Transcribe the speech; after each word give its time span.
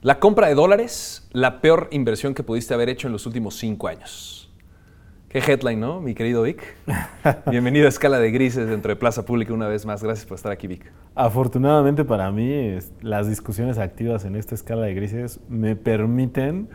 La 0.00 0.20
compra 0.20 0.46
de 0.46 0.54
dólares, 0.54 1.28
la 1.32 1.60
peor 1.60 1.88
inversión 1.90 2.32
que 2.32 2.44
pudiste 2.44 2.72
haber 2.72 2.88
hecho 2.88 3.08
en 3.08 3.12
los 3.12 3.26
últimos 3.26 3.56
cinco 3.56 3.88
años. 3.88 4.48
Qué 5.28 5.40
headline, 5.40 5.80
¿no, 5.80 6.00
mi 6.00 6.14
querido 6.14 6.44
Vic? 6.44 6.62
Bienvenido 7.50 7.86
a 7.86 7.88
Escala 7.88 8.20
de 8.20 8.30
Grises 8.30 8.68
dentro 8.68 8.90
de 8.90 8.96
Plaza 8.96 9.24
Pública 9.24 9.52
una 9.52 9.66
vez 9.66 9.86
más. 9.86 10.00
Gracias 10.00 10.24
por 10.24 10.36
estar 10.36 10.52
aquí, 10.52 10.68
Vic. 10.68 10.92
Afortunadamente 11.16 12.04
para 12.04 12.30
mí, 12.30 12.78
las 13.00 13.28
discusiones 13.28 13.76
activas 13.78 14.24
en 14.24 14.36
esta 14.36 14.54
escala 14.54 14.82
de 14.82 14.94
grises 14.94 15.40
me 15.48 15.74
permiten 15.74 16.68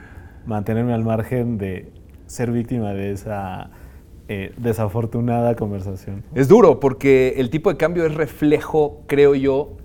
mantenerme 0.46 0.94
al 0.94 1.06
margen 1.06 1.58
de 1.58 1.94
ser 2.26 2.52
víctima 2.52 2.94
de 2.94 3.14
esa 3.14 3.70
eh, 4.28 4.54
desafortunada 4.58 5.56
conversación. 5.56 6.26
Es 6.36 6.50
duro 6.50 6.82
porque 6.82 7.36
el 7.38 7.50
tipo 7.50 7.70
de 7.70 7.78
cambio 7.78 8.06
es 8.06 8.14
reflejo, 8.16 9.02
creo 9.08 9.34
yo, 9.34 9.78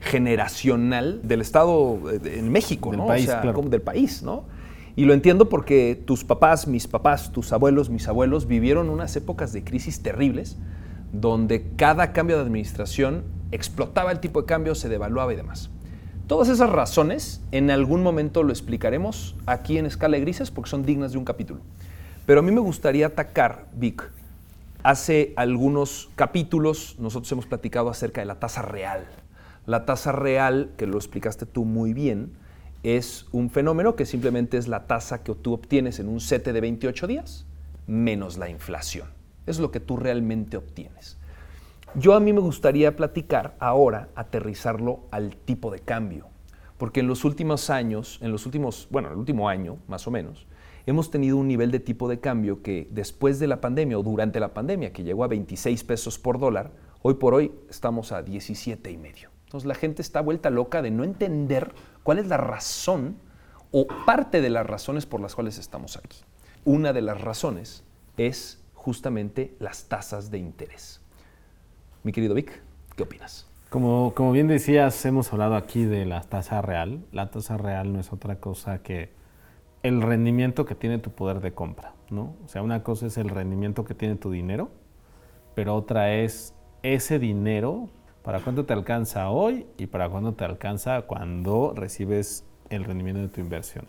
generacional 0.00 1.20
del 1.22 1.40
Estado 1.40 1.98
eh, 2.10 2.38
en 2.38 2.50
México, 2.50 2.90
del 2.90 3.00
¿no? 3.00 3.06
País, 3.06 3.24
o 3.24 3.30
sea, 3.30 3.40
claro. 3.40 3.56
como 3.56 3.68
del 3.68 3.82
país, 3.82 4.22
¿no? 4.22 4.44
Y 4.96 5.04
lo 5.04 5.12
entiendo 5.12 5.48
porque 5.48 6.00
tus 6.06 6.24
papás, 6.24 6.66
mis 6.66 6.86
papás, 6.86 7.30
tus 7.30 7.52
abuelos, 7.52 7.90
mis 7.90 8.08
abuelos 8.08 8.46
vivieron 8.46 8.88
unas 8.88 9.14
épocas 9.16 9.52
de 9.52 9.62
crisis 9.62 10.02
terribles 10.02 10.56
donde 11.12 11.70
cada 11.76 12.12
cambio 12.12 12.36
de 12.36 12.42
administración 12.42 13.24
explotaba 13.52 14.10
el 14.10 14.20
tipo 14.20 14.40
de 14.40 14.46
cambio, 14.46 14.74
se 14.74 14.88
devaluaba 14.88 15.32
y 15.32 15.36
demás. 15.36 15.70
Todas 16.26 16.48
esas 16.48 16.70
razones 16.70 17.40
en 17.52 17.70
algún 17.70 18.02
momento 18.02 18.42
lo 18.42 18.50
explicaremos 18.50 19.36
aquí 19.46 19.78
en 19.78 19.86
Escala 19.86 20.16
de 20.16 20.22
Grises 20.22 20.50
porque 20.50 20.70
son 20.70 20.84
dignas 20.84 21.12
de 21.12 21.18
un 21.18 21.24
capítulo. 21.24 21.60
Pero 22.26 22.40
a 22.40 22.42
mí 22.42 22.50
me 22.50 22.60
gustaría 22.60 23.06
atacar, 23.06 23.66
Vic, 23.74 24.10
hace 24.82 25.32
algunos 25.36 26.10
capítulos 26.16 26.96
nosotros 26.98 27.30
hemos 27.30 27.46
platicado 27.46 27.90
acerca 27.90 28.22
de 28.22 28.24
la 28.24 28.40
tasa 28.40 28.62
real. 28.62 29.06
La 29.66 29.84
tasa 29.84 30.12
real, 30.12 30.72
que 30.76 30.86
lo 30.86 30.96
explicaste 30.96 31.44
tú 31.44 31.64
muy 31.64 31.92
bien, 31.92 32.32
es 32.84 33.26
un 33.32 33.50
fenómeno 33.50 33.96
que 33.96 34.06
simplemente 34.06 34.58
es 34.58 34.68
la 34.68 34.86
tasa 34.86 35.24
que 35.24 35.34
tú 35.34 35.52
obtienes 35.52 35.98
en 35.98 36.08
un 36.08 36.20
sete 36.20 36.52
de 36.52 36.60
28 36.60 37.06
días 37.08 37.46
menos 37.86 38.36
la 38.36 38.48
inflación. 38.48 39.08
Es 39.46 39.58
lo 39.58 39.70
que 39.70 39.80
tú 39.80 39.96
realmente 39.96 40.56
obtienes. 40.56 41.18
Yo 41.94 42.14
a 42.14 42.20
mí 42.20 42.32
me 42.32 42.40
gustaría 42.40 42.94
platicar 42.94 43.56
ahora, 43.58 44.08
aterrizarlo 44.14 45.00
al 45.10 45.36
tipo 45.36 45.70
de 45.70 45.80
cambio, 45.80 46.26
porque 46.78 47.00
en 47.00 47.08
los 47.08 47.24
últimos 47.24 47.70
años, 47.70 48.18
en 48.22 48.32
los 48.32 48.46
últimos, 48.46 48.86
bueno, 48.90 49.08
el 49.10 49.16
último 49.16 49.48
año 49.48 49.78
más 49.88 50.06
o 50.06 50.10
menos, 50.10 50.46
hemos 50.84 51.10
tenido 51.10 51.36
un 51.36 51.48
nivel 51.48 51.70
de 51.70 51.80
tipo 51.80 52.08
de 52.08 52.20
cambio 52.20 52.62
que 52.62 52.86
después 52.90 53.38
de 53.38 53.46
la 53.46 53.60
pandemia 53.60 53.98
o 53.98 54.02
durante 54.02 54.40
la 54.40 54.52
pandemia, 54.54 54.92
que 54.92 55.04
llegó 55.04 55.24
a 55.24 55.28
26 55.28 55.82
pesos 55.84 56.18
por 56.18 56.38
dólar, 56.38 56.70
hoy 57.02 57.14
por 57.14 57.34
hoy 57.34 57.52
estamos 57.70 58.12
a 58.12 58.22
17 58.22 58.90
y 58.90 58.96
medio. 58.96 59.35
La 59.64 59.74
gente 59.74 60.02
está 60.02 60.20
vuelta 60.20 60.50
loca 60.50 60.82
de 60.82 60.90
no 60.90 61.04
entender 61.04 61.72
cuál 62.02 62.18
es 62.18 62.26
la 62.26 62.36
razón 62.36 63.16
o 63.72 63.86
parte 64.04 64.40
de 64.40 64.50
las 64.50 64.66
razones 64.66 65.06
por 65.06 65.20
las 65.20 65.34
cuales 65.34 65.58
estamos 65.58 65.96
aquí. 65.96 66.18
Una 66.64 66.92
de 66.92 67.02
las 67.02 67.20
razones 67.20 67.84
es 68.16 68.62
justamente 68.74 69.56
las 69.58 69.88
tasas 69.88 70.30
de 70.30 70.38
interés. 70.38 71.00
Mi 72.02 72.12
querido 72.12 72.34
Vic, 72.34 72.62
¿qué 72.94 73.02
opinas? 73.02 73.46
Como, 73.70 74.12
como 74.14 74.32
bien 74.32 74.46
decías, 74.46 75.04
hemos 75.04 75.32
hablado 75.32 75.56
aquí 75.56 75.84
de 75.84 76.06
la 76.06 76.20
tasa 76.22 76.62
real. 76.62 77.04
La 77.10 77.30
tasa 77.30 77.56
real 77.56 77.92
no 77.92 78.00
es 78.00 78.12
otra 78.12 78.38
cosa 78.38 78.82
que 78.82 79.10
el 79.82 80.02
rendimiento 80.02 80.64
que 80.64 80.74
tiene 80.74 80.98
tu 80.98 81.10
poder 81.10 81.40
de 81.40 81.52
compra, 81.52 81.94
¿no? 82.10 82.36
O 82.44 82.48
sea, 82.48 82.62
una 82.62 82.82
cosa 82.82 83.06
es 83.06 83.16
el 83.18 83.28
rendimiento 83.28 83.84
que 83.84 83.94
tiene 83.94 84.16
tu 84.16 84.30
dinero, 84.30 84.70
pero 85.54 85.74
otra 85.74 86.14
es 86.14 86.54
ese 86.82 87.18
dinero 87.18 87.88
para 88.26 88.40
cuánto 88.40 88.64
te 88.66 88.72
alcanza 88.72 89.30
hoy 89.30 89.68
y 89.78 89.86
para 89.86 90.08
cuánto 90.08 90.34
te 90.34 90.44
alcanza 90.44 91.02
cuando 91.02 91.72
recibes 91.76 92.44
el 92.70 92.82
rendimiento 92.82 93.22
de 93.22 93.28
tu 93.28 93.40
inversión. 93.40 93.84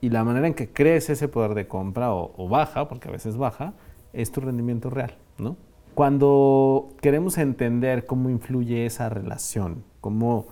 Y 0.00 0.08
la 0.08 0.24
manera 0.24 0.46
en 0.46 0.54
que 0.54 0.72
crees 0.72 1.10
ese 1.10 1.28
poder 1.28 1.52
de 1.52 1.68
compra 1.68 2.14
o, 2.14 2.32
o 2.38 2.48
baja, 2.48 2.88
porque 2.88 3.08
a 3.08 3.12
veces 3.12 3.36
baja, 3.36 3.74
es 4.14 4.32
tu 4.32 4.40
rendimiento 4.40 4.88
real, 4.88 5.18
¿no? 5.36 5.58
Cuando 5.94 6.88
queremos 7.02 7.36
entender 7.36 8.06
cómo 8.06 8.30
influye 8.30 8.86
esa 8.86 9.10
relación, 9.10 9.84
cómo 10.00 10.46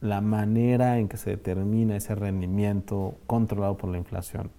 la 0.00 0.20
manera 0.20 0.98
en 0.98 1.08
que 1.08 1.16
se 1.16 1.30
determina 1.30 1.96
ese 1.96 2.14
rendimiento 2.14 3.16
controlado 3.26 3.76
por 3.76 3.90
la 3.90 3.98
inflación 3.98 4.52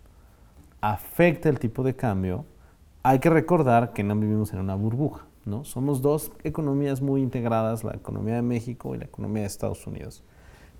afecta 0.81 1.47
el 1.47 1.57
tipo 1.57 1.83
de 1.83 1.95
cambio, 1.95 2.43
hay 3.01 3.19
que 3.19 3.29
recordar 3.29 3.93
que 3.93 4.03
no 4.03 4.13
vivimos 4.13 4.51
en 4.51 4.59
una 4.59 4.75
burbuja, 4.75 5.25
¿no? 5.45 5.65
Somos 5.65 6.01
dos 6.01 6.31
economías 6.43 7.01
muy 7.01 7.21
integradas, 7.21 7.83
la 7.83 7.93
economía 7.93 8.35
de 8.35 8.41
México 8.41 8.95
y 8.95 8.97
la 8.97 9.05
economía 9.05 9.41
de 9.41 9.47
Estados 9.47 9.85
Unidos. 9.87 10.23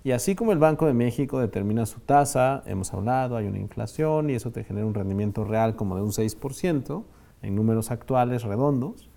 Y 0.02 0.12
así 0.12 0.34
como 0.34 0.52
el 0.52 0.58
Banco 0.58 0.86
de 0.86 0.92
México 0.92 1.40
determina 1.40 1.86
su 1.86 2.00
tasa, 2.00 2.62
hemos 2.66 2.92
hablado, 2.92 3.36
hay 3.36 3.46
una 3.46 3.58
inflación 3.58 4.28
y 4.28 4.34
eso 4.34 4.50
te 4.50 4.62
genera 4.62 4.86
un 4.86 4.94
rendimiento 4.94 5.44
real 5.44 5.76
como 5.76 5.96
de 5.96 6.02
un 6.02 6.10
6% 6.10 7.04
en 7.42 7.54
números 7.54 7.90
actuales 7.90 8.42
redondos. 8.42 9.08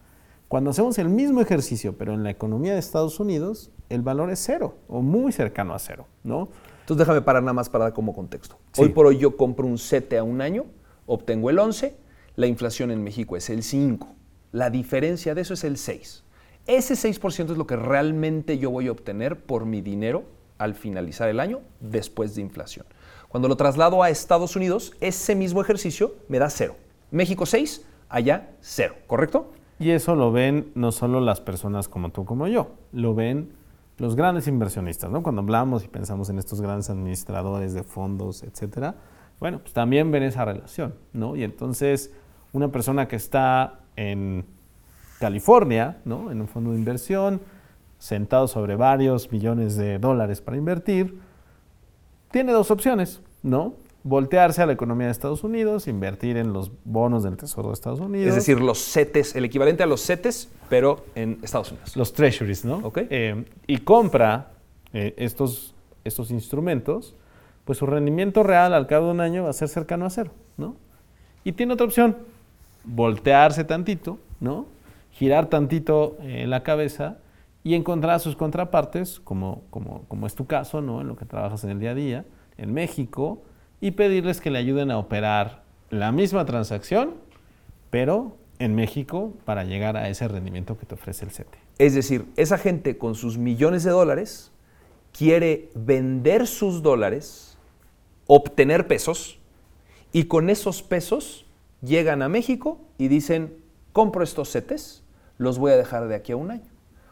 Cuando 0.47 0.69
hacemos 0.69 0.97
el 0.97 1.09
mismo 1.09 1.41
ejercicio, 1.41 1.97
pero 1.97 2.13
en 2.13 2.23
la 2.23 2.29
economía 2.29 2.73
de 2.73 2.79
Estados 2.79 3.19
Unidos, 3.19 3.71
el 3.89 4.01
valor 4.01 4.29
es 4.29 4.39
cero 4.39 4.75
o 4.87 5.01
muy 5.01 5.33
cercano 5.33 5.73
a 5.73 5.79
cero, 5.79 6.07
¿no? 6.23 6.47
Entonces 6.79 7.05
déjame 7.05 7.21
parar 7.21 7.43
nada 7.43 7.53
más 7.53 7.67
para 7.67 7.85
dar 7.85 7.93
como 7.93 8.13
contexto. 8.13 8.57
Sí. 8.71 8.83
Hoy 8.83 8.89
por 8.89 9.07
hoy 9.07 9.17
yo 9.17 9.35
compro 9.35 9.67
un 9.67 9.77
7 9.77 10.17
a 10.17 10.23
un 10.23 10.39
año, 10.39 10.65
obtengo 11.05 11.49
el 11.49 11.59
11, 11.59 11.97
la 12.37 12.47
inflación 12.47 12.91
en 12.91 13.03
México 13.03 13.35
es 13.35 13.49
el 13.49 13.61
5. 13.61 14.07
La 14.51 14.69
diferencia 14.69 15.35
de 15.35 15.41
eso 15.41 15.53
es 15.53 15.63
el 15.63 15.77
6. 15.77 16.23
Ese 16.67 16.93
6% 16.95 17.51
es 17.51 17.57
lo 17.57 17.67
que 17.67 17.75
realmente 17.75 18.57
yo 18.57 18.71
voy 18.71 18.87
a 18.87 18.91
obtener 18.91 19.39
por 19.39 19.65
mi 19.65 19.81
dinero 19.81 20.25
al 20.57 20.73
finalizar 20.73 21.29
el 21.29 21.39
año 21.39 21.61
después 21.79 22.35
de 22.35 22.41
inflación. 22.41 22.85
Cuando 23.29 23.47
lo 23.47 23.57
traslado 23.57 24.03
a 24.03 24.09
Estados 24.09 24.55
Unidos, 24.55 24.93
ese 24.99 25.35
mismo 25.35 25.61
ejercicio 25.61 26.15
me 26.27 26.39
da 26.39 26.49
cero. 26.49 26.75
México 27.11 27.45
6, 27.45 27.85
allá 28.09 28.49
0, 28.61 28.95
¿correcto? 29.07 29.51
Y 29.79 29.91
eso 29.91 30.15
lo 30.15 30.31
ven 30.31 30.71
no 30.75 30.91
solo 30.91 31.21
las 31.21 31.39
personas 31.39 31.87
como 31.87 32.09
tú 32.09 32.25
como 32.25 32.47
yo, 32.47 32.71
lo 32.91 33.13
ven 33.13 33.53
los 33.97 34.15
grandes 34.15 34.47
inversionistas, 34.47 35.09
¿no? 35.11 35.23
Cuando 35.23 35.41
hablamos 35.41 35.83
y 35.83 35.87
pensamos 35.87 36.29
en 36.29 36.39
estos 36.39 36.61
grandes 36.61 36.89
administradores 36.89 37.73
de 37.73 37.83
fondos, 37.83 38.43
etcétera, 38.43 38.95
bueno, 39.39 39.59
pues 39.59 39.73
también 39.73 40.11
ven 40.11 40.23
esa 40.23 40.45
relación, 40.45 40.95
¿no? 41.13 41.35
Y 41.35 41.43
entonces 41.43 42.11
una 42.53 42.71
persona 42.71 43.07
que 43.07 43.15
está 43.15 43.81
en 43.97 44.45
California, 45.19 45.97
¿no? 46.05 46.31
En 46.31 46.39
un 46.39 46.47
fondo 46.47 46.71
de 46.71 46.77
inversión, 46.77 47.41
sentado 47.99 48.47
sobre 48.47 48.75
varios 48.75 49.31
millones 49.31 49.75
de 49.75 49.99
dólares 49.99 50.39
para 50.39 50.57
invertir, 50.57 51.19
tiene 52.31 52.51
dos 52.51 52.71
opciones, 52.71 53.21
¿no? 53.43 53.73
Voltearse 54.03 54.61
a 54.61 54.65
la 54.65 54.73
economía 54.73 55.07
de 55.07 55.11
Estados 55.11 55.43
Unidos, 55.43 55.87
invertir 55.87 56.37
en 56.37 56.53
los 56.53 56.71
bonos 56.85 57.23
del 57.23 57.35
Tesoro 57.35 57.69
de 57.69 57.73
Estados 57.73 57.99
Unidos. 57.99 58.29
Es 58.29 58.35
decir, 58.35 58.61
los 58.61 58.77
CETES, 58.79 59.35
el 59.35 59.43
equivalente 59.43 59.83
a 59.83 59.85
los 59.85 60.05
CETES, 60.05 60.49
pero 60.69 61.05
en 61.15 61.39
Estados 61.41 61.71
Unidos. 61.71 61.97
los 61.97 62.13
treasuries, 62.13 62.63
¿no? 62.63 62.77
Ok. 62.83 62.99
Eh, 63.09 63.43
y 63.65 63.77
compra 63.79 64.51
eh, 64.93 65.13
estos, 65.17 65.75
estos 66.03 66.31
instrumentos, 66.31 67.15
pues 67.65 67.79
su 67.79 67.85
rendimiento 67.85 68.43
real 68.43 68.73
al 68.73 68.87
cabo 68.87 69.07
de 69.07 69.11
un 69.13 69.19
año 69.19 69.43
va 69.43 69.49
a 69.49 69.53
ser 69.53 69.67
cercano 69.67 70.05
a 70.05 70.09
cero, 70.09 70.31
¿no? 70.55 70.75
Y 71.43 71.53
tiene 71.53 71.73
otra 71.73 71.85
opción, 71.85 72.17
voltearse 72.87 73.63
tantito, 73.63 74.19
¿no? 74.39 74.65
Girar 75.11 75.47
tantito 75.47 76.17
eh, 76.21 76.47
la 76.47 76.63
cabeza 76.63 77.17
y 77.63 77.75
encontrar 77.75 78.15
a 78.15 78.19
sus 78.19 78.35
contrapartes, 78.35 79.19
como, 79.19 79.63
como, 79.69 80.03
como 80.07 80.25
es 80.25 80.35
tu 80.35 80.47
caso, 80.47 80.81
¿no? 80.81 81.01
En 81.01 81.07
lo 81.07 81.17
que 81.17 81.25
trabajas 81.25 81.63
en 81.63 81.71
el 81.71 81.79
día 81.79 81.91
a 81.91 81.95
día, 81.95 82.25
en 82.57 82.73
México, 82.73 83.41
y 83.81 83.91
pedirles 83.91 84.41
que 84.41 84.49
le 84.49 84.59
ayuden 84.59 84.89
a 84.89 84.97
operar 84.97 85.63
la 85.89 86.11
misma 86.11 86.45
transacción, 86.45 87.15
pero 87.89 88.37
en 88.59 88.73
México 88.75 89.33
para 89.45 89.63
llegar 89.63 89.97
a 89.97 90.09
ese 90.09 90.27
rendimiento 90.27 90.77
que 90.77 90.85
te 90.85 90.95
ofrece 90.95 91.25
el 91.25 91.31
CETE. 91.31 91.57
Es 91.77 91.93
decir, 91.93 92.25
esa 92.37 92.57
gente 92.57 92.97
con 92.97 93.15
sus 93.15 93.37
millones 93.37 93.83
de 93.83 93.91
dólares 93.91 94.51
quiere 95.15 95.69
vender 95.75 96.47
sus 96.47 96.81
dólares, 96.81 97.57
obtener 98.27 98.87
pesos, 98.87 99.39
y 100.11 100.23
con 100.23 100.49
esos 100.49 100.81
pesos 100.81 101.46
llegan 101.81 102.21
a 102.21 102.29
México 102.29 102.81
y 102.97 103.07
dicen, 103.07 103.57
compro 103.93 104.23
estos 104.23 104.51
CETES, 104.51 105.03
los 105.37 105.59
voy 105.59 105.71
a 105.71 105.77
dejar 105.77 106.07
de 106.07 106.15
aquí 106.15 106.31
a 106.31 106.37
un 106.37 106.51
año. 106.51 106.69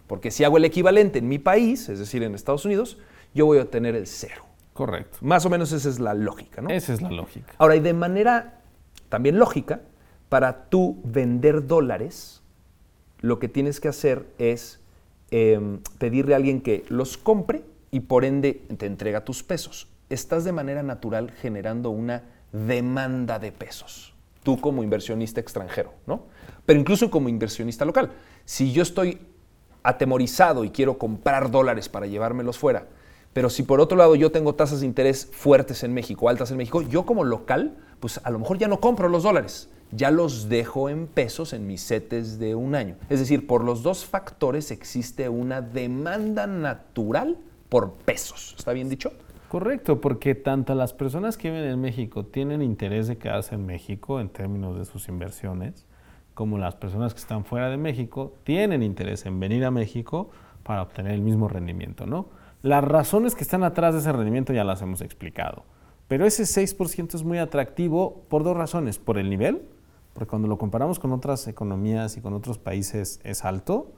Porque 0.08 0.32
si 0.32 0.44
hago 0.44 0.58
el 0.58 0.66
equivalente 0.66 1.20
en 1.20 1.28
mi 1.28 1.40
país, 1.40 1.90
es 1.90 2.00
decir, 2.00 2.24
en 2.24 2.36
Estados 2.36 2.66
Unidos, 2.66 2.98
yo 3.34 3.46
voy 3.46 3.58
a 3.58 3.64
obtener 3.64 3.96
el 3.96 4.08
cero. 4.08 4.46
Correcto. 4.74 5.18
Más 5.22 5.46
o 5.46 5.50
menos 5.50 5.72
esa 5.72 5.90
es 5.90 6.00
la 6.00 6.14
lógica, 6.14 6.62
¿no? 6.62 6.70
Esa 6.70 6.94
es 6.94 7.02
la 7.02 7.10
lógica. 7.10 7.54
Ahora, 7.58 7.76
y 7.76 7.80
de 7.80 7.94
manera 7.94 8.62
también 9.10 9.40
lógica, 9.40 9.82
para 10.30 10.70
tú 10.70 11.02
vender 11.04 11.68
dólares, 11.68 12.42
lo 13.22 13.40
que 13.40 13.48
tienes 13.48 13.80
que 13.80 13.88
hacer 13.88 14.28
es 14.38 14.80
eh, 15.32 15.80
pedirle 15.98 16.34
a 16.34 16.38
alguien 16.38 16.62
que 16.62 16.86
los 16.90 17.18
compre 17.18 17.64
y 17.92 18.02
por 18.02 18.26
ende 18.26 18.62
te 18.78 18.86
entrega 18.86 19.24
tus 19.24 19.44
pesos. 19.44 19.88
Estás 20.10 20.44
de 20.44 20.52
manera 20.52 20.84
natural 20.84 21.32
generando 21.32 21.90
una 21.90 22.24
demanda 22.52 23.40
de 23.40 23.52
pesos, 23.52 24.15
tú 24.45 24.62
como 24.62 24.83
inversionista 24.83 25.42
extranjero, 25.42 25.92
¿no? 26.06 26.27
Pero 26.65 26.80
incluso 26.80 27.12
como 27.12 27.27
inversionista 27.27 27.83
local. 27.83 28.12
Si 28.45 28.71
yo 28.71 28.83
estoy 28.83 29.19
atemorizado 29.83 30.63
y 30.63 30.69
quiero 30.69 30.97
comprar 30.97 31.51
dólares 31.51 31.89
para 31.89 32.06
llevármelos 32.06 32.57
fuera, 32.57 32.88
Pero 33.36 33.50
si 33.50 33.63
por 33.63 33.81
otro 33.81 33.97
lado 33.97 34.15
yo 34.15 34.31
tengo 34.31 34.56
tasas 34.56 34.80
de 34.80 34.86
interés 34.86 35.30
fuertes 35.30 35.83
en 35.83 35.94
México, 35.94 36.30
altas 36.30 36.51
en 36.51 36.57
México, 36.57 36.81
yo 36.81 37.06
como 37.06 37.25
local, 37.25 37.75
pues 38.00 38.21
a 38.24 38.30
lo 38.30 38.39
mejor 38.39 38.57
ya 38.57 38.69
no 38.69 38.80
compro 38.80 39.09
los 39.09 39.24
dólares, 39.24 39.68
ya 39.92 40.09
los 40.09 40.47
dejo 40.47 40.88
en 40.88 41.06
pesos 41.06 41.51
en 41.51 41.68
mis 41.68 41.81
setes 41.81 42.39
de 42.39 42.56
un 42.56 42.75
año. 42.75 42.95
Es 43.09 43.19
decir, 43.19 43.45
por 43.45 43.62
los 43.62 43.83
dos 43.83 44.06
factores 44.06 44.71
existe 44.71 45.27
una 45.27 45.59
demanda 45.59 46.47
natural 46.47 47.38
por 47.68 47.95
pesos. 47.95 48.56
¿Está 48.57 48.71
bien 48.71 48.88
dicho? 48.88 49.12
Correcto, 49.56 50.02
porque 50.02 50.36
tanto 50.36 50.75
las 50.75 50.92
personas 50.92 51.38
que 51.38 51.50
viven 51.50 51.69
en 51.69 51.80
México 51.80 52.25
tienen 52.25 52.62
interés 52.62 53.07
de 53.07 53.18
quedarse 53.18 53.56
en 53.56 53.66
México 53.66 54.19
en 54.19 54.28
términos 54.28 54.78
de 54.78 54.84
sus 54.84 55.07
inversiones, 55.07 55.86
como 56.34 56.57
las 56.57 56.75
personas 56.75 57.13
que 57.13 57.22
están 57.22 57.46
fuera 57.46 57.69
de 57.69 57.78
México 57.78 58.34
tienen 58.44 58.84
interés 58.84 59.25
en 59.25 59.40
venir 59.40 59.63
a 59.63 59.72
México 59.72 60.30
para 60.63 60.81
obtener 60.81 61.13
el 61.13 61.22
mismo 61.22 61.48
rendimiento, 61.48 62.06
¿no? 62.06 62.25
Las 62.63 62.84
razones 62.84 63.34
que 63.34 63.44
están 63.44 63.63
atrás 63.63 63.94
de 63.94 64.02
ese 64.02 64.12
rendimiento 64.12 64.52
ya 64.52 64.66
las 64.66 64.81
hemos 64.81 65.00
explicado. 65.00 65.63
Pero 66.10 66.25
ese 66.25 66.44
6% 66.44 67.16
es 67.16 67.24
muy 67.24 67.38
atractivo 67.38 68.25
por 68.28 68.44
dos 68.44 68.57
razones. 68.57 69.00
Por 69.00 69.18
el 69.18 69.30
nivel, 69.30 69.62
porque 70.12 70.30
cuando 70.30 70.50
lo 70.50 70.57
comparamos 70.57 71.00
con 71.00 71.13
otras 71.13 71.48
economías 71.48 72.18
y 72.18 72.22
con 72.22 72.34
otros 72.34 72.57
países 72.57 73.22
es 73.24 73.46
alto, 73.46 73.94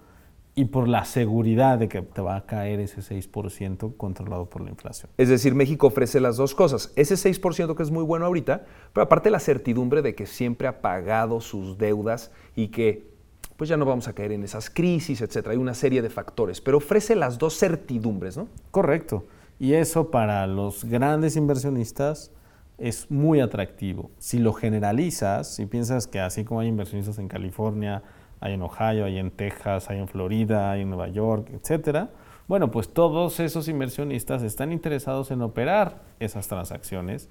y 0.58 0.66
por 0.66 0.88
la 0.88 1.06
seguridad 1.06 1.78
de 1.78 1.88
que 1.88 2.02
te 2.02 2.20
va 2.20 2.36
a 2.36 2.48
caer 2.48 2.80
ese 2.80 3.02
6% 3.02 3.96
controlado 3.96 4.50
por 4.50 4.64
la 4.64 4.72
inflación. 4.72 5.12
Es 5.16 5.30
decir, 5.30 5.54
México 5.54 5.86
ofrece 5.86 6.20
las 6.20 6.36
dos 6.36 6.56
cosas. 6.56 6.92
Ese 6.96 7.14
6% 7.14 7.76
que 7.76 7.84
es 7.84 7.92
muy 7.92 8.04
bueno 8.04 8.26
ahorita, 8.26 8.66
pero 8.92 9.04
aparte 9.04 9.30
la 9.30 9.40
certidumbre 9.40 10.02
de 10.02 10.16
que 10.16 10.26
siempre 10.26 10.68
ha 10.68 10.82
pagado 10.82 11.42
sus 11.42 11.78
deudas 11.78 12.32
y 12.56 12.70
que 12.70 13.08
pues 13.56 13.70
ya 13.70 13.78
no 13.78 13.86
vamos 13.86 14.08
a 14.08 14.14
caer 14.14 14.32
en 14.32 14.44
esas 14.44 14.72
crisis, 14.72 15.22
etcétera. 15.22 15.52
Hay 15.52 15.60
una 15.60 15.76
serie 15.76 16.02
de 16.02 16.10
factores, 16.10 16.60
pero 16.60 16.78
ofrece 16.78 17.16
las 17.16 17.38
dos 17.38 17.56
certidumbres, 17.56 18.36
¿no? 18.36 18.48
Correcto. 18.72 19.28
Y 19.60 19.74
eso 19.74 20.10
para 20.10 20.48
los 20.48 20.86
grandes 20.86 21.36
inversionistas 21.36 22.32
es 22.80 23.12
muy 23.12 23.42
atractivo. 23.42 24.10
Si 24.18 24.40
lo 24.40 24.54
generalizas, 24.54 25.54
si 25.54 25.68
piensas 25.68 26.08
que 26.08 26.20
así 26.20 26.44
como 26.44 26.62
hay 26.62 26.68
inversionistas 26.68 27.20
en 27.20 27.28
California, 27.28 28.02
hay 28.40 28.54
en 28.54 28.62
Ohio, 28.62 29.06
hay 29.06 29.18
en 29.18 29.32
Texas, 29.32 29.90
hay 29.90 30.00
en 30.00 30.08
Florida, 30.08 30.72
hay 30.72 30.82
en 30.82 30.90
Nueva 30.90 31.08
York, 31.08 31.50
etcétera, 31.54 32.10
bueno, 32.48 32.72
pues 32.72 32.88
todos 32.94 33.42
esos 33.42 33.68
inversionistas 33.68 34.42
están 34.42 34.72
interesados 34.72 35.32
en 35.32 35.42
operar 35.42 36.02
esas 36.20 36.48
transacciones 36.48 37.30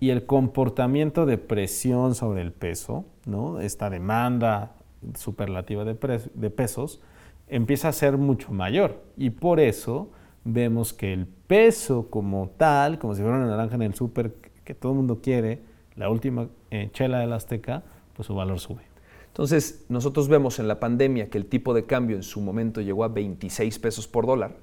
y 0.00 0.10
el 0.10 0.24
comportamiento 0.24 1.26
de 1.26 1.36
presión 1.36 2.14
sobre 2.14 2.40
el 2.40 2.52
peso, 2.52 3.04
¿no? 3.26 3.60
esta 3.60 3.90
demanda 3.90 4.72
superlativa 5.14 5.84
de, 5.84 5.94
pesos, 5.94 7.02
empieza 7.48 7.88
a 7.88 7.92
ser 7.92 8.16
mucho 8.16 8.50
mayor. 8.52 9.02
Y 9.18 9.30
por 9.30 9.60
eso 9.60 10.10
vemos 10.44 10.94
que 10.94 11.12
el 11.12 11.26
peso 11.26 12.08
como 12.08 12.50
tal, 12.56 12.98
como 12.98 13.14
si 13.14 13.20
fuera 13.20 13.36
una 13.36 13.46
naranja 13.46 13.74
en 13.74 13.82
el 13.82 13.94
súper 13.94 14.34
que 14.64 14.74
todo 14.74 14.92
el 14.92 14.96
mundo 14.96 15.20
quiere, 15.22 15.60
la 15.96 16.08
última 16.08 16.48
eh, 16.70 16.88
chela 16.92 17.20
del 17.20 17.32
Azteca, 17.32 17.82
pues 18.14 18.26
su 18.26 18.34
valor 18.34 18.58
sube. 18.58 18.95
Entonces, 19.36 19.84
nosotros 19.90 20.28
vemos 20.28 20.58
en 20.58 20.66
la 20.66 20.80
pandemia 20.80 21.28
que 21.28 21.36
el 21.36 21.44
tipo 21.44 21.74
de 21.74 21.84
cambio 21.84 22.16
en 22.16 22.22
su 22.22 22.40
momento 22.40 22.80
llegó 22.80 23.04
a 23.04 23.08
26 23.08 23.78
pesos 23.80 24.08
por 24.08 24.26
dólar 24.26 24.56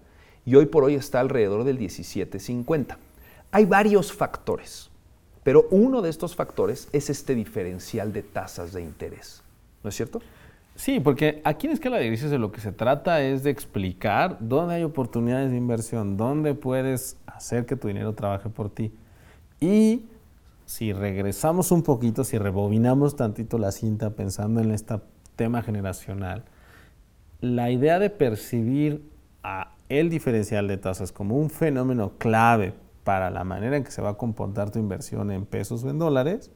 y 0.47 0.55
hoy 0.55 0.65
por 0.65 0.83
hoy 0.83 0.95
está 0.95 1.19
alrededor 1.19 1.63
del 1.63 1.77
17.50. 1.77 2.97
Hay 3.51 3.65
varios 3.65 4.11
factores, 4.11 4.89
pero 5.43 5.67
uno 5.69 6.01
de 6.01 6.09
estos 6.09 6.35
factores 6.35 6.89
es 6.91 7.11
este 7.11 7.35
diferencial 7.35 8.11
de 8.11 8.23
tasas 8.23 8.73
de 8.73 8.81
interés. 8.81 9.43
¿no 9.83 9.89
es 9.89 9.95
cierto? 9.95 10.21
Sí, 10.75 10.99
porque 10.99 11.39
aquí 11.43 11.67
en 11.67 11.73
Escala 11.73 11.97
de 11.97 12.07
Grises 12.07 12.31
de 12.31 12.39
lo 12.39 12.51
que 12.51 12.59
se 12.59 12.71
trata 12.71 13.21
es 13.21 13.43
de 13.43 13.51
explicar 13.51 14.37
dónde 14.39 14.73
hay 14.73 14.83
oportunidades 14.83 15.51
de 15.51 15.57
inversión, 15.57 16.17
dónde 16.17 16.55
puedes 16.55 17.15
hacer 17.27 17.67
que 17.67 17.75
tu 17.75 17.89
dinero 17.89 18.13
trabaje 18.13 18.49
por 18.49 18.71
ti. 18.71 18.91
Y 19.59 20.05
si 20.65 20.93
regresamos 20.93 21.71
un 21.71 21.83
poquito, 21.83 22.23
si 22.23 22.37
rebobinamos 22.37 23.15
tantito 23.15 23.57
la 23.57 23.71
cinta 23.71 24.11
pensando 24.11 24.61
en 24.61 24.71
este 24.71 24.95
tema 25.35 25.61
generacional, 25.61 26.45
la 27.41 27.71
idea 27.71 27.99
de 27.99 28.09
percibir 28.09 29.03
el 29.89 30.09
diferencial 30.09 30.67
de 30.67 30.77
tasas 30.77 31.11
como 31.11 31.37
un 31.37 31.49
fenómeno 31.49 32.13
clave 32.17 32.73
para 33.03 33.29
la 33.29 33.43
manera 33.43 33.75
en 33.75 33.83
que 33.83 33.91
se 33.91 34.01
va 34.01 34.11
a 34.11 34.17
comportar 34.17 34.71
tu 34.71 34.79
inversión 34.79 35.31
en 35.31 35.45
pesos 35.45 35.83
o 35.83 35.89
en 35.89 35.99
dólares 35.99 36.51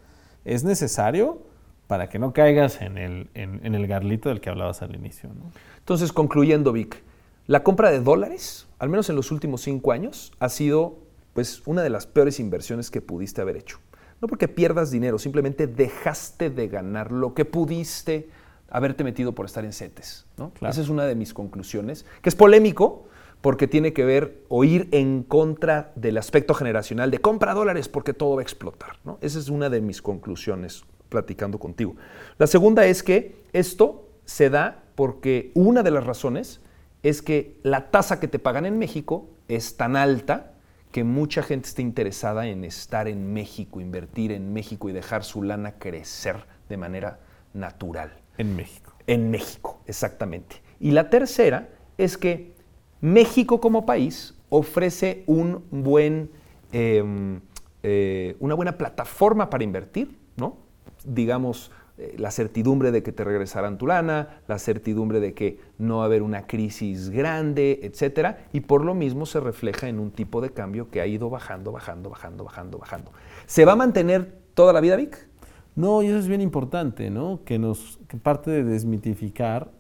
es 0.46 0.64
necesario 0.64 1.44
para 1.88 2.10
que 2.10 2.20
no 2.20 2.34
caigas 2.34 2.82
en 2.82 2.98
el, 2.98 3.30
en, 3.34 3.88
garlito 3.88 4.30
del 4.30 4.42
que 4.42 4.50
hablabas 4.50 4.82
al 4.82 4.96
inicio. 4.96 5.30
Entonces, 5.78 6.12
concluyendo, 6.12 6.72
Vic, 6.72 7.02
la 7.48 7.64
compra 7.64 7.92
de 7.92 8.02
dólares, 8.02 8.68
al 8.80 8.90
menos 8.90 9.10
en 9.10 9.16
los 9.16 9.32
últimos 9.32 9.62
cinco 9.62 9.92
años, 9.92 10.34
ha 10.40 10.50
sido 10.50 11.00
pues, 11.34 11.64
una 11.66 11.82
de 11.82 11.90
las 11.90 12.06
peores 12.06 12.40
inversiones 12.40 12.92
que 12.92 13.02
pudiste 13.02 13.42
haber 13.42 13.56
hecho. 13.56 13.80
No 14.22 14.28
porque 14.28 14.48
pierdas 14.48 14.92
dinero, 14.92 15.20
simplemente 15.20 15.68
dejaste 15.68 16.50
de 16.50 16.68
ganar 16.68 17.12
lo 17.12 17.34
que 17.34 17.46
pudiste 17.46 18.30
haberte 18.70 19.04
metido 19.04 19.34
por 19.34 19.46
estar 19.46 19.64
en 19.64 19.74
CETES. 19.74 20.26
¿no? 20.38 20.52
Esa 20.62 20.82
es 20.82 20.90
una 20.90 21.06
de 21.06 21.16
mis 21.16 21.34
conclusiones, 21.34 22.06
que 22.22 22.30
es 22.30 22.36
polémico, 22.36 23.08
porque 23.42 23.68
tiene 23.68 23.94
que 23.94 24.04
ver 24.04 24.44
o 24.50 24.64
ir 24.64 24.90
en 24.92 25.24
contra 25.24 25.92
del 25.96 26.18
aspecto 26.18 26.54
generacional 26.54 27.12
de 27.12 27.20
compra 27.20 27.54
dólares 27.54 27.88
porque 27.88 28.14
todo 28.14 28.36
va 28.36 28.42
a 28.42 28.44
explotar. 28.44 28.98
¿no? 29.04 29.20
Esa 29.22 29.40
es 29.40 29.50
una 29.50 29.70
de 29.70 29.80
mis 29.82 30.02
conclusiones 30.02 30.84
platicando 31.10 31.60
contigo. 31.60 31.96
La 32.38 32.48
segunda 32.48 32.86
es 32.86 33.04
que 33.04 33.44
esto 33.54 34.10
se 34.26 34.50
da 34.50 34.84
porque 34.96 35.52
una 35.54 35.84
de 35.84 35.92
las 35.92 36.06
razones 36.06 36.62
es 37.04 37.22
que 37.22 37.60
la 37.64 37.92
tasa 37.92 38.20
que 38.20 38.28
te 38.28 38.40
pagan 38.40 38.66
en 38.66 38.80
México 38.80 39.30
es 39.48 39.78
tan 39.78 39.96
alta 39.96 40.54
que 40.92 41.04
mucha 41.04 41.44
gente 41.44 41.68
está 41.68 41.82
interesada 41.82 42.48
en 42.48 42.64
estar 42.64 43.08
en 43.08 43.34
México, 43.34 43.82
invertir 43.82 44.32
en 44.32 44.54
México 44.54 44.90
y 44.90 44.94
dejar 44.94 45.24
su 45.24 45.44
lana 45.44 45.74
crecer 45.80 46.46
de 46.70 46.78
manera 46.78 47.20
natural. 47.54 48.22
En 48.38 48.56
México. 48.56 48.94
En 49.08 49.32
México, 49.32 49.82
exactamente. 49.86 50.62
Y 50.80 50.92
la 50.92 51.10
tercera 51.10 51.70
es 51.98 52.18
que 52.18 52.54
México 53.02 53.60
como 53.60 53.86
país 53.86 54.36
ofrece 54.50 55.24
un 55.28 55.66
buen, 55.72 56.30
em, 56.72 57.42
eh, 57.84 58.36
una 58.40 58.56
buena 58.56 58.78
plataforma 58.78 59.50
para 59.50 59.64
invertir, 59.64 60.18
¿no? 60.36 60.68
digamos, 61.08 61.72
la 62.18 62.30
certidumbre 62.32 62.92
de 62.92 63.02
que 63.02 63.12
te 63.12 63.24
regresarán 63.24 63.78
tu 63.78 63.88
lana, 63.88 64.42
la 64.48 64.60
certidumbre 64.60 65.20
de 65.20 65.34
que 65.34 65.60
no 65.78 65.98
va 65.98 66.04
a 66.04 66.06
haber 66.06 66.22
una 66.22 66.46
crisis 66.46 67.10
grande, 67.10 67.80
etcétera, 67.82 68.46
y 68.54 68.62
por 68.62 68.86
lo 68.86 68.94
mismo 68.94 69.26
se 69.26 69.40
refleja 69.40 69.90
en 69.90 70.00
un 70.00 70.12
tipo 70.12 70.40
de 70.42 70.52
cambio 70.52 70.90
que 70.90 71.02
ha 71.02 71.08
ido 71.08 71.30
bajando, 71.30 71.72
bajando, 71.72 72.10
bajando, 72.10 72.44
bajando, 72.44 72.78
bajando. 72.78 73.12
¿Se 73.48 73.66
va 73.66 73.74
a 73.74 73.76
mantener 73.76 74.38
toda 74.54 74.74
la 74.74 74.82
vida, 74.82 74.96
Vic? 74.96 75.28
No, 75.76 76.02
y 76.04 76.08
eso 76.08 76.18
es 76.18 76.28
bien 76.28 76.42
importante, 76.42 77.10
¿no? 77.10 77.42
Que 77.46 77.60
nos 77.60 78.00
que 78.08 78.18
parte 78.18 78.52
de 78.52 78.64
desmitificar 78.64 79.72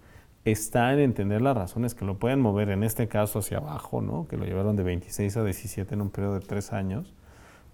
está 0.43 0.93
en 0.93 0.99
entender 0.99 1.41
las 1.41 1.57
razones 1.57 1.93
que 1.93 2.05
lo 2.05 2.17
pueden 2.17 2.39
mover, 2.39 2.69
en 2.69 2.83
este 2.83 3.07
caso 3.07 3.39
hacia 3.39 3.57
abajo, 3.57 4.01
¿no? 4.01 4.27
Que 4.27 4.37
lo 4.37 4.45
llevaron 4.45 4.75
de 4.75 4.83
26 4.83 5.37
a 5.37 5.43
17 5.43 5.93
en 5.93 6.01
un 6.01 6.09
periodo 6.09 6.35
de 6.35 6.41
tres 6.41 6.71
años, 6.73 7.13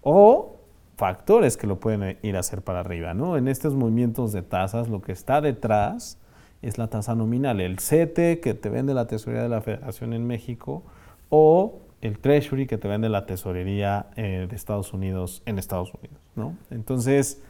o 0.02 0.53
factores 0.96 1.56
que 1.56 1.66
lo 1.66 1.80
pueden 1.80 2.18
ir 2.22 2.36
a 2.36 2.40
hacer 2.40 2.62
para 2.62 2.80
arriba. 2.80 3.14
¿no? 3.14 3.36
En 3.36 3.48
estos 3.48 3.74
movimientos 3.74 4.32
de 4.32 4.42
tasas, 4.42 4.88
lo 4.88 5.02
que 5.02 5.12
está 5.12 5.40
detrás 5.40 6.18
es 6.62 6.78
la 6.78 6.88
tasa 6.88 7.14
nominal, 7.14 7.60
el 7.60 7.78
CETE 7.78 8.40
que 8.40 8.54
te 8.54 8.70
vende 8.70 8.94
la 8.94 9.06
tesorería 9.06 9.42
de 9.42 9.48
la 9.48 9.60
Federación 9.60 10.12
en 10.14 10.26
México 10.26 10.82
o 11.28 11.80
el 12.00 12.18
Treasury 12.18 12.66
que 12.66 12.78
te 12.78 12.88
vende 12.88 13.08
la 13.08 13.26
tesorería 13.26 14.06
eh, 14.16 14.46
de 14.48 14.56
Estados 14.56 14.92
Unidos 14.92 15.42
en 15.46 15.58
Estados 15.58 15.92
Unidos. 15.92 16.20
¿no? 16.36 16.56
Entonces, 16.70 17.42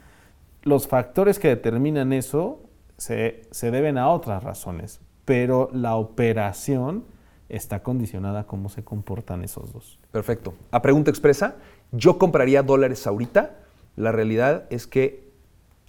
los 0.62 0.88
factores 0.88 1.38
que 1.38 1.48
determinan 1.48 2.12
eso 2.12 2.60
se, 2.96 3.42
se 3.50 3.70
deben 3.70 3.98
a 3.98 4.08
otras 4.08 4.42
razones, 4.42 5.00
pero 5.24 5.68
la 5.72 5.96
operación 5.96 7.04
está 7.48 7.82
condicionada 7.82 8.40
a 8.40 8.44
cómo 8.44 8.68
se 8.68 8.84
comportan 8.84 9.44
esos 9.44 9.72
dos. 9.72 9.98
Perfecto. 10.10 10.54
A 10.70 10.82
pregunta 10.82 11.10
expresa, 11.10 11.56
yo 11.96 12.18
compraría 12.18 12.62
dólares 12.62 13.06
ahorita. 13.06 13.56
La 13.96 14.12
realidad 14.12 14.64
es 14.70 14.86
que 14.86 15.30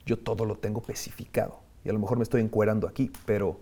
yo 0.05 0.17
todo 0.17 0.45
lo 0.45 0.55
tengo 0.55 0.79
especificado. 0.79 1.59
Y 1.83 1.89
a 1.89 1.93
lo 1.93 1.99
mejor 1.99 2.17
me 2.17 2.23
estoy 2.23 2.41
encuerando 2.41 2.87
aquí, 2.87 3.11
pero 3.25 3.59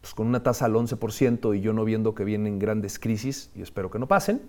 pues, 0.00 0.14
con 0.14 0.26
una 0.26 0.42
tasa 0.42 0.66
al 0.66 0.74
11% 0.74 1.56
y 1.56 1.60
yo 1.60 1.72
no 1.72 1.84
viendo 1.84 2.14
que 2.14 2.24
vienen 2.24 2.58
grandes 2.58 2.98
crisis, 2.98 3.50
y 3.54 3.62
espero 3.62 3.90
que 3.90 3.98
no 3.98 4.08
pasen, 4.08 4.42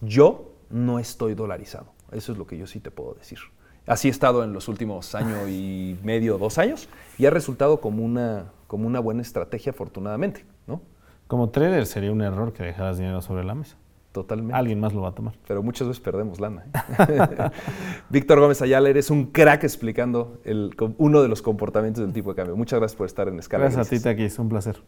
yo 0.00 0.52
no 0.70 0.98
estoy 0.98 1.34
dolarizado. 1.34 1.86
Eso 2.12 2.32
es 2.32 2.38
lo 2.38 2.46
que 2.46 2.56
yo 2.56 2.66
sí 2.66 2.80
te 2.80 2.90
puedo 2.90 3.14
decir. 3.14 3.38
Así 3.86 4.08
he 4.08 4.10
estado 4.10 4.44
en 4.44 4.52
los 4.52 4.68
últimos 4.68 5.14
año 5.14 5.48
y 5.48 5.98
medio, 6.02 6.36
dos 6.36 6.58
años, 6.58 6.88
y 7.16 7.24
ha 7.24 7.30
resultado 7.30 7.80
como 7.80 8.04
una, 8.04 8.52
como 8.66 8.86
una 8.86 9.00
buena 9.00 9.22
estrategia, 9.22 9.70
afortunadamente. 9.70 10.44
¿no? 10.66 10.82
Como 11.26 11.48
trader 11.48 11.86
sería 11.86 12.12
un 12.12 12.20
error 12.20 12.52
que 12.52 12.62
dejaras 12.62 12.98
dinero 12.98 13.22
sobre 13.22 13.44
la 13.44 13.54
mesa. 13.54 13.76
Totalmente. 14.22 14.56
Alguien 14.56 14.80
más 14.80 14.92
lo 14.92 15.02
va 15.02 15.10
a 15.10 15.14
tomar. 15.14 15.34
Pero 15.46 15.62
muchas 15.62 15.86
veces 15.86 16.02
perdemos 16.02 16.40
lana. 16.40 16.64
¿eh? 17.08 17.50
Víctor 18.10 18.40
Gómez 18.40 18.60
Ayala, 18.62 18.88
eres 18.88 19.10
un 19.10 19.26
crack 19.26 19.62
explicando 19.62 20.40
el, 20.44 20.74
uno 20.96 21.22
de 21.22 21.28
los 21.28 21.40
comportamientos 21.40 22.02
del 22.02 22.12
tipo 22.12 22.30
de 22.30 22.36
cambio. 22.36 22.56
Muchas 22.56 22.80
gracias 22.80 22.96
por 22.96 23.06
estar 23.06 23.28
en 23.28 23.38
Escala 23.38 23.66
gracias 23.66 23.88
de 23.88 23.90
Grises. 23.90 24.02
Gracias 24.02 24.16
a 24.16 24.16
ti, 24.16 24.22
Taquis. 24.22 24.38
Un 24.40 24.48
placer. 24.48 24.82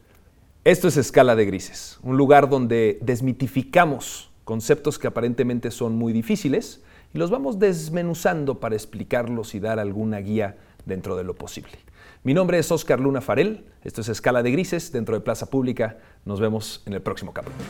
Esto 0.64 0.88
es 0.88 0.96
Escala 0.96 1.37
de 1.37 1.46
Grises, 1.46 2.00
un 2.02 2.16
lugar 2.16 2.49
donde 2.49 2.99
desmitificamos 3.02 4.32
conceptos 4.42 4.99
que 4.99 5.06
aparentemente 5.06 5.70
son 5.70 5.94
muy 5.96 6.12
difíciles 6.12 6.82
y 7.14 7.18
los 7.18 7.30
vamos 7.30 7.60
desmenuzando 7.60 8.58
para 8.58 8.75
explicarlos 8.75 9.54
y 9.54 9.60
dar 9.60 9.78
alguna 9.78 10.18
guía 10.18 10.56
dentro 10.84 11.14
de 11.14 11.22
lo 11.22 11.37
posible. 11.37 11.78
Mi 12.25 12.34
nombre 12.34 12.58
es 12.58 12.70
Oscar 12.70 13.00
Luna 13.00 13.20
Farel, 13.20 13.64
esto 13.84 14.02
es 14.02 14.08
Escala 14.08 14.42
de 14.42 14.50
Grises 14.50 14.92
dentro 14.92 15.14
de 15.14 15.20
Plaza 15.20 15.46
Pública, 15.46 15.99
nos 16.26 16.40
vemos 16.40 16.82
en 16.84 16.92
el 16.92 17.00
próximo 17.00 17.32
capítulo. 17.32 17.64